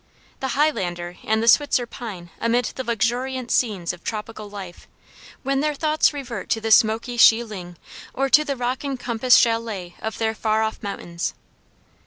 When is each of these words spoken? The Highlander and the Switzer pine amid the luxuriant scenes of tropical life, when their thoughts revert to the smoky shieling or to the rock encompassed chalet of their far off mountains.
The 0.39 0.57
Highlander 0.57 1.17
and 1.23 1.43
the 1.43 1.47
Switzer 1.47 1.85
pine 1.85 2.31
amid 2.39 2.65
the 2.73 2.83
luxuriant 2.83 3.51
scenes 3.51 3.93
of 3.93 4.03
tropical 4.03 4.49
life, 4.49 4.87
when 5.43 5.59
their 5.59 5.75
thoughts 5.75 6.11
revert 6.11 6.49
to 6.49 6.59
the 6.59 6.71
smoky 6.71 7.17
shieling 7.17 7.77
or 8.11 8.27
to 8.27 8.43
the 8.43 8.57
rock 8.57 8.83
encompassed 8.83 9.39
chalet 9.39 9.93
of 10.01 10.17
their 10.17 10.33
far 10.33 10.63
off 10.63 10.81
mountains. 10.81 11.35